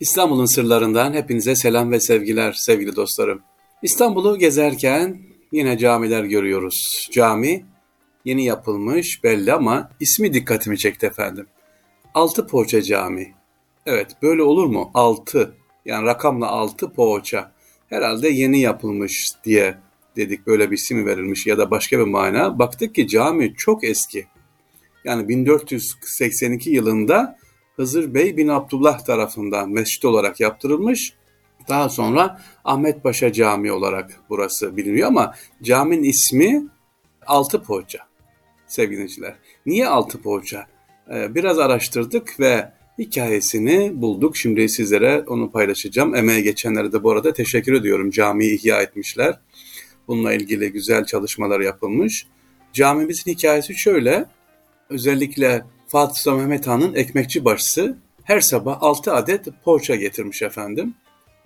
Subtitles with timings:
[0.00, 3.42] İstanbul'un sırlarından hepinize selam ve sevgiler sevgili dostlarım.
[3.82, 5.18] İstanbul'u gezerken
[5.52, 7.08] yine camiler görüyoruz.
[7.12, 7.66] Cami
[8.24, 11.46] yeni yapılmış belli ama ismi dikkatimi çekti efendim.
[12.14, 13.34] Altı Poğaça Cami.
[13.86, 14.90] Evet böyle olur mu?
[14.94, 15.54] Altı
[15.84, 17.52] yani rakamla altı poğaça.
[17.88, 19.78] Herhalde yeni yapılmış diye
[20.16, 22.58] dedik böyle bir isim verilmiş ya da başka bir mana.
[22.58, 24.26] Baktık ki cami çok eski.
[25.04, 27.38] Yani 1482 yılında
[27.76, 31.12] Hızır Bey bin Abdullah tarafından mescit olarak yaptırılmış.
[31.68, 36.66] Daha sonra Ahmet Paşa Camii olarak burası biliniyor ama caminin ismi
[37.26, 37.98] Altı Poğaça
[38.66, 39.34] sevgili dinleyiciler.
[39.66, 40.66] Niye Altı Poğaça?
[41.14, 44.36] Ee, biraz araştırdık ve hikayesini bulduk.
[44.36, 46.14] Şimdi sizlere onu paylaşacağım.
[46.14, 48.10] Emeğe geçenlere de bu arada teşekkür ediyorum.
[48.10, 49.38] Camiyi ihya etmişler.
[50.08, 52.26] Bununla ilgili güzel çalışmalar yapılmış.
[52.72, 54.24] Camimizin hikayesi şöyle.
[54.90, 60.94] Özellikle Fatih Sultan Mehmet Han'ın ekmekçi başısı her sabah 6 adet poğaça getirmiş efendim.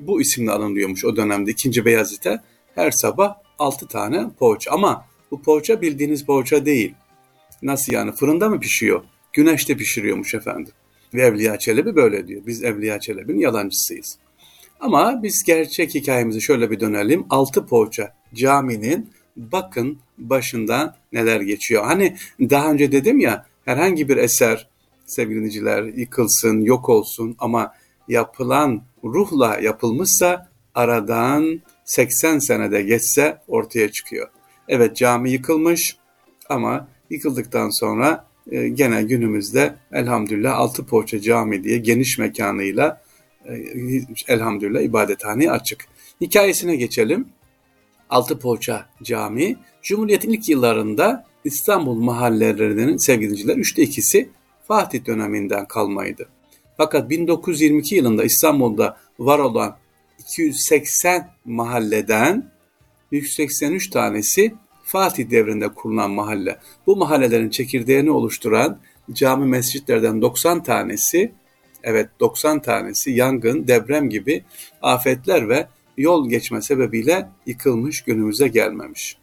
[0.00, 1.84] Bu isimle anılıyormuş o dönemde 2.
[1.84, 4.70] Beyazıt'a her sabah 6 tane poğaça.
[4.70, 6.94] Ama bu poğaça bildiğiniz poğaça değil.
[7.62, 9.02] Nasıl yani fırında mı pişiyor?
[9.32, 10.72] Güneşte pişiriyormuş efendim.
[11.14, 12.42] Ve Evliya Çelebi böyle diyor.
[12.46, 14.18] Biz Evliya Çelebi'nin yalancısıyız.
[14.80, 17.26] Ama biz gerçek hikayemizi şöyle bir dönelim.
[17.30, 21.84] Altı poğaça caminin bakın başında neler geçiyor.
[21.84, 24.68] Hani daha önce dedim ya herhangi bir eser
[25.06, 27.72] sevgili dinleyiciler yıkılsın, yok olsun ama
[28.08, 34.28] yapılan ruhla yapılmışsa aradan 80 senede geçse ortaya çıkıyor.
[34.68, 35.96] Evet cami yıkılmış
[36.48, 43.02] ama yıkıldıktan sonra e, gene günümüzde elhamdülillah Altı Poğaça Cami diye geniş mekanıyla
[43.44, 43.52] e,
[44.28, 45.86] elhamdülillah ibadethane açık.
[46.20, 47.28] Hikayesine geçelim.
[48.10, 54.28] Altı Poğaça Camii, Cumhuriyet'in ilk yıllarında İstanbul mahallelerinin sevgiliciler üçte ikisi
[54.68, 56.28] Fatih döneminden kalmaydı.
[56.76, 59.76] Fakat 1922 yılında İstanbul'da var olan
[60.18, 62.50] 280 mahalleden
[63.10, 66.58] 183 tanesi Fatih devrinde kurulan mahalle.
[66.86, 68.78] Bu mahallelerin çekirdeğini oluşturan
[69.12, 71.32] cami mescitlerden 90 tanesi,
[71.82, 74.44] evet 90 tanesi yangın, deprem gibi
[74.82, 75.66] afetler ve
[75.96, 79.18] yol geçme sebebiyle yıkılmış günümüze gelmemiş.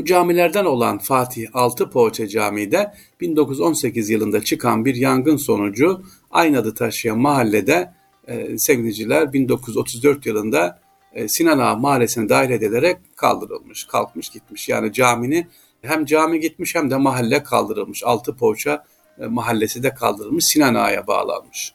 [0.00, 6.58] Bu camilerden olan Fatih Altı Poğaça Camii de 1918 yılında çıkan bir yangın sonucu aynı
[6.58, 7.92] adı taşıyan mahallede
[8.28, 10.80] e, sevgiliciler 1934 yılında
[11.12, 14.68] e, Sinan Ağa mahallesine dahil edilerek kaldırılmış, kalkmış gitmiş.
[14.68, 15.46] Yani camini
[15.82, 18.02] hem cami gitmiş hem de mahalle kaldırılmış.
[18.04, 18.84] Altı Poğaça
[19.18, 21.74] e, mahallesi de kaldırılmış, Sinan Ağa'ya bağlanmış.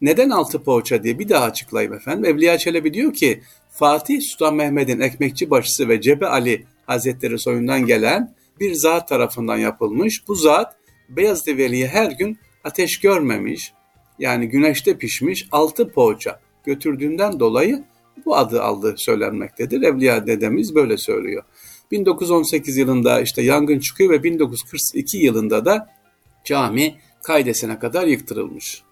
[0.00, 2.24] Neden Altı Poğaça diye bir daha açıklayayım efendim.
[2.24, 8.34] Evliya Çelebi diyor ki Fatih Sultan Mehmet'in ekmekçi başısı ve Cebe Ali Hazretleri soyundan gelen
[8.60, 10.28] bir zat tarafından yapılmış.
[10.28, 10.76] Bu zat
[11.08, 13.72] Beyazıt Veli'ye her gün ateş görmemiş,
[14.18, 17.84] yani güneşte pişmiş altı poğaça götürdüğünden dolayı
[18.26, 19.82] bu adı aldığı söylenmektedir.
[19.82, 21.42] Evliya dedemiz böyle söylüyor.
[21.90, 25.88] 1918 yılında işte yangın çıkıyor ve 1942 yılında da
[26.44, 28.82] cami kaydesine kadar yıktırılmış.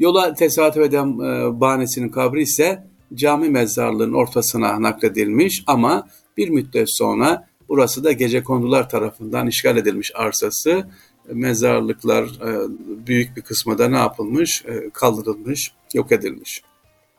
[0.00, 7.48] Yola tesadüf eden e, bahanesinin kabri ise cami mezarlığının ortasına nakledilmiş ama bir müddet sonra
[7.68, 10.86] burası da gece kondular tarafından işgal edilmiş arsası.
[11.32, 12.68] Mezarlıklar e,
[13.06, 14.64] büyük bir kısmı da ne yapılmış?
[14.64, 16.62] E, kaldırılmış, yok edilmiş.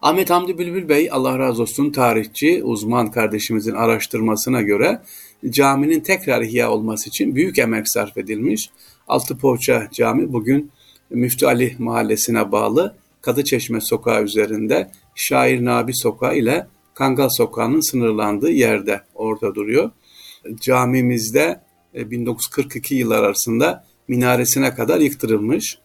[0.02, 5.02] Ahmet Hamdi Bülbül Bey Allah razı olsun tarihçi uzman kardeşimizin araştırmasına göre
[5.50, 8.70] caminin tekrar ihya olması için büyük emek sarf edilmiş.
[9.08, 10.72] Altı Poğaça Cami bugün
[11.10, 19.02] Müftü Ali mahallesine bağlı Kadıçeşme sokağı üzerinde Şair Nabi sokağı ile Kangal sokağının sınırlandığı yerde
[19.16, 19.92] orada duruyor.
[20.56, 21.62] Camimizde
[21.94, 25.80] 1942 e, yıllar arasında minaresine kadar yıktırılmış.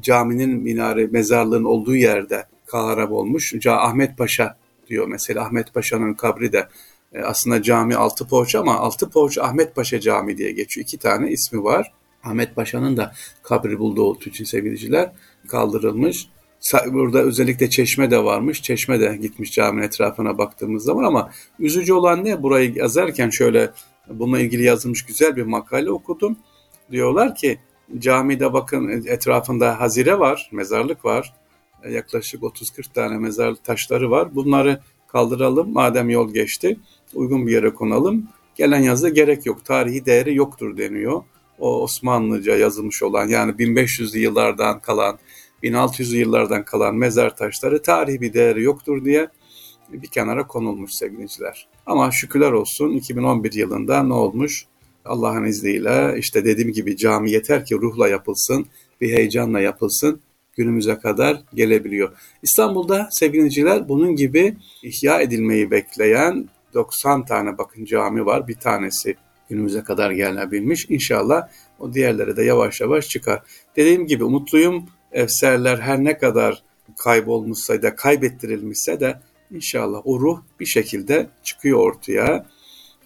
[0.00, 3.54] Caminin minare mezarlığın olduğu yerde kaharap olmuş.
[3.66, 4.56] Ahmet Paşa
[4.88, 6.68] diyor mesela Ahmet Paşa'nın kabri de
[7.12, 10.86] e, aslında cami Altı Poğaça ama Altı Poğaça Ahmet Paşa Cami diye geçiyor.
[10.86, 11.92] İki tane ismi var.
[12.24, 13.12] Ahmet Paşa'nın da
[13.42, 15.12] kabri bulduğu için sevgiliciler
[15.48, 16.28] kaldırılmış.
[16.86, 18.62] Burada özellikle çeşme de varmış.
[18.62, 22.42] Çeşme de gitmiş caminin etrafına baktığımız zaman ama üzücü olan ne?
[22.42, 23.70] Burayı yazarken şöyle
[24.08, 26.36] bununla ilgili yazılmış güzel bir makale okudum.
[26.90, 27.58] Diyorlar ki
[27.98, 31.34] camide bakın etrafında hazire var, mezarlık var.
[31.82, 34.34] E, yaklaşık 30-40 tane mezarlık taşları var.
[34.34, 36.78] Bunları kaldıralım madem yol geçti.
[37.14, 38.28] Uygun bir yere konalım.
[38.54, 39.64] Gelen yazıda gerek yok.
[39.64, 41.22] Tarihi değeri yoktur deniyor.
[41.58, 45.18] O Osmanlıca yazılmış olan yani 1500'lü yıllardan kalan
[45.62, 49.28] 1600'lü yıllardan kalan mezar taşları tarihi bir değeri yoktur diye
[49.92, 51.68] bir kenara konulmuş sevgiliciler.
[51.86, 54.66] Ama şükürler olsun 2011 yılında ne olmuş?
[55.04, 58.66] Allah'ın izniyle işte dediğim gibi cami yeter ki ruhla yapılsın,
[59.00, 60.20] bir heyecanla yapılsın.
[60.56, 62.12] günümüze kadar gelebiliyor.
[62.42, 68.48] İstanbul'da sevgiliciler bunun gibi ihya edilmeyi bekleyen 90 tane bakın cami var.
[68.48, 69.14] Bir tanesi
[69.48, 70.86] günümüze kadar gelebilmiş.
[70.88, 71.48] İnşallah
[71.78, 73.42] o diğerleri de yavaş yavaş çıkar.
[73.76, 74.86] Dediğim gibi umutluyum.
[75.12, 76.62] Evserler her ne kadar
[76.98, 79.20] kaybolmuşsa da kaybettirilmişse de
[79.50, 82.46] inşallah o ruh bir şekilde çıkıyor ortaya.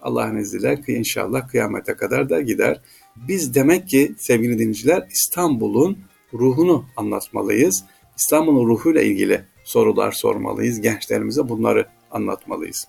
[0.03, 2.81] Allah'ın izniyle inşallah kıyamete kadar da gider.
[3.17, 5.99] Biz demek ki sevgili dinleyiciler İstanbul'un
[6.35, 7.85] ruhunu anlatmalıyız.
[8.17, 10.81] İstanbul'un ruhuyla ilgili sorular sormalıyız.
[10.81, 12.89] Gençlerimize bunları anlatmalıyız.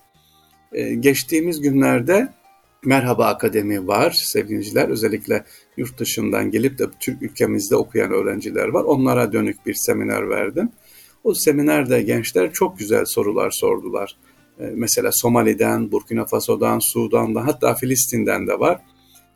[0.72, 2.32] Ee, geçtiğimiz günlerde
[2.84, 4.88] Merhaba Akademi var sevgiliciler.
[4.88, 5.44] Özellikle
[5.76, 8.84] yurt dışından gelip de Türk ülkemizde okuyan öğrenciler var.
[8.84, 10.68] Onlara dönük bir seminer verdim.
[11.24, 14.16] O seminerde gençler çok güzel sorular sordular.
[14.60, 18.80] Ee, mesela Somali'den, Burkina Faso'dan, Sudan'dan hatta Filistin'den de var.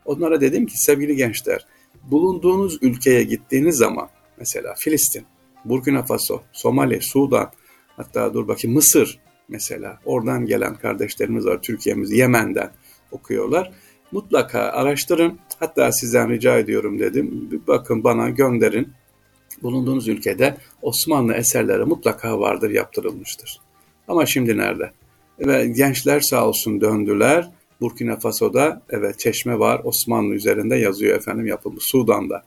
[0.05, 1.65] Onlara dedim ki sevgili gençler
[2.11, 5.25] bulunduğunuz ülkeye gittiğiniz zaman mesela Filistin,
[5.65, 7.51] Burkina Faso, Somali, Sudan
[7.97, 9.19] hatta dur bakayım Mısır
[9.49, 12.71] mesela oradan gelen kardeşlerimiz var Türkiye'miz Yemen'den
[13.11, 13.71] okuyorlar.
[14.11, 15.39] Mutlaka araştırın.
[15.59, 17.49] Hatta sizden rica ediyorum dedim.
[17.67, 18.89] Bakın bana gönderin.
[19.61, 23.59] Bulunduğunuz ülkede Osmanlı eserleri mutlaka vardır, yaptırılmıştır.
[24.07, 24.91] Ama şimdi nerede?
[25.39, 27.49] Ve gençler sağ olsun döndüler.
[27.81, 29.81] Burkina Faso'da evet çeşme var.
[29.83, 31.83] Osmanlı üzerinde yazıyor efendim yapılmış.
[31.83, 32.43] Sudan'da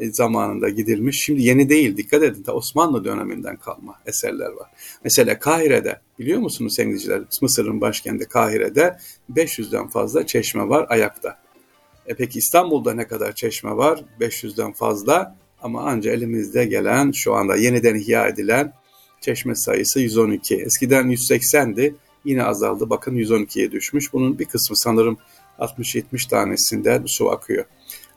[0.00, 1.22] zamanında gidilmiş.
[1.24, 4.70] Şimdi yeni değil dikkat edin de Osmanlı döneminden kalma eserler var.
[5.04, 8.96] Mesela Kahire'de biliyor musunuz sevgiliciler Mısır'ın başkenti Kahire'de
[9.32, 11.38] 500'den fazla çeşme var ayakta.
[12.06, 14.04] E peki İstanbul'da ne kadar çeşme var?
[14.20, 18.72] 500'den fazla ama ancak elimizde gelen şu anda yeniden ihya edilen
[19.20, 20.56] çeşme sayısı 112.
[20.56, 21.94] Eskiden 180'di
[22.24, 24.12] yine azaldı bakın 112'ye düşmüş.
[24.12, 25.18] Bunun bir kısmı sanırım
[25.58, 27.64] 60-70 tanesinden su akıyor.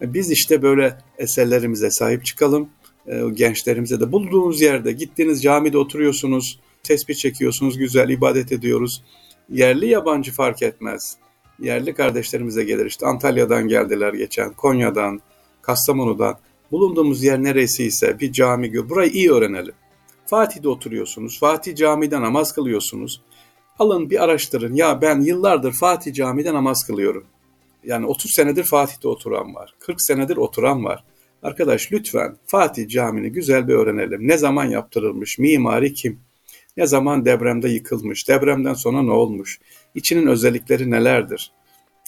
[0.01, 2.69] Biz işte böyle eserlerimize sahip çıkalım.
[3.07, 9.03] E, gençlerimize de bulduğunuz yerde gittiğiniz camide oturuyorsunuz, tespih çekiyorsunuz, güzel ibadet ediyoruz.
[9.49, 11.17] Yerli yabancı fark etmez.
[11.59, 15.21] Yerli kardeşlerimize gelir işte Antalya'dan geldiler geçen, Konya'dan,
[15.61, 16.37] Kastamonu'dan.
[16.71, 18.89] Bulunduğumuz yer neresiyse bir cami gör.
[18.89, 19.73] Burayı iyi öğrenelim.
[20.25, 21.39] Fatih'te oturuyorsunuz.
[21.39, 23.21] Fatih camide namaz kılıyorsunuz.
[23.79, 24.73] Alın bir araştırın.
[24.73, 27.25] Ya ben yıllardır Fatih camide namaz kılıyorum.
[27.83, 29.73] Yani 30 senedir Fatih'te oturan var.
[29.79, 31.03] 40 senedir oturan var.
[31.43, 34.27] Arkadaş lütfen Fatih Camii'ni güzel bir öğrenelim.
[34.27, 35.39] Ne zaman yaptırılmış?
[35.39, 36.19] Mimari kim?
[36.77, 38.27] Ne zaman depremde yıkılmış?
[38.27, 39.59] Depremden sonra ne olmuş?
[39.95, 41.51] İçinin özellikleri nelerdir?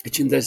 [0.06, 0.42] İçinde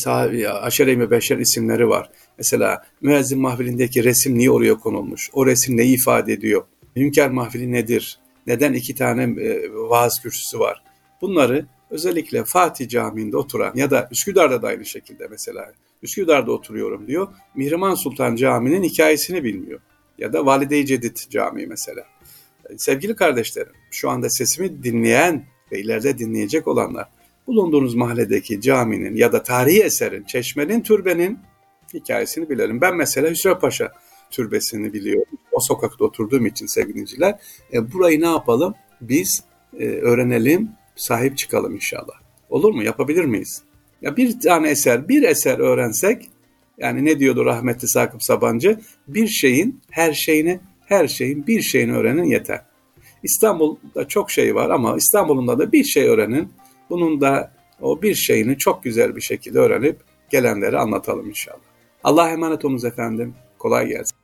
[0.51, 2.11] aşere-i beşer isimleri var.
[2.39, 5.31] Mesela müezzin mahfilindeki resim niye oraya konulmuş?
[5.33, 6.63] O resim neyi ifade ediyor?
[6.97, 8.19] Hünkâr mahfili nedir?
[8.47, 10.83] Neden iki tane e, vaaz kürsüsü var?
[11.21, 17.29] Bunları özellikle Fatih Camii'nde oturan ya da Üsküdar'da da aynı şekilde mesela Üsküdar'da oturuyorum diyor.
[17.55, 19.81] Mihrimah Sultan Camii'nin hikayesini bilmiyor.
[20.19, 22.05] Ya da Valide-i Cedid Camii mesela.
[22.77, 27.09] Sevgili kardeşlerim, şu anda sesimi dinleyen ve ileride dinleyecek olanlar,
[27.47, 31.39] bulunduğunuz mahalledeki caminin ya da tarihi eserin, çeşmenin, türbenin
[31.95, 32.81] hikayesini bilelim.
[32.81, 33.93] Ben mesela Hüsrev Paşa
[34.31, 35.39] türbesini biliyorum.
[35.53, 37.39] O sokakta oturduğum için sevgiliciler.
[37.73, 38.75] E, burayı ne yapalım?
[39.01, 39.45] Biz
[39.79, 42.15] e, öğrenelim, sahip çıkalım inşallah.
[42.51, 42.83] Olur mu?
[42.83, 43.63] Yapabilir miyiz?
[44.03, 46.31] Ya bir tane eser, bir eser öğrensek,
[46.79, 48.81] yani ne diyordu rahmetli Sakıp Sabancı?
[49.09, 52.63] Bir şeyin her şeyini, her şeyin bir şeyini öğrenin yeter.
[53.23, 56.53] İstanbul'da çok şey var ama İstanbul'un da bir şey öğrenin.
[56.91, 59.97] Bunun da o bir şeyini çok güzel bir şekilde öğrenip
[60.31, 61.59] gelenlere anlatalım inşallah.
[62.05, 63.35] Allah emanet olunuz efendim.
[63.59, 64.17] Kolay gelsin.